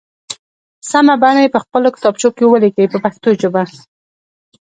سمه 0.91 1.13
بڼه 1.21 1.39
یې 1.43 1.53
په 1.55 1.59
خپلو 1.63 1.87
کتابچو 1.95 2.29
کې 2.37 2.45
ولیکئ 2.47 2.85
په 2.93 2.97
پښتو 3.05 3.29
ژبه. 3.41 3.63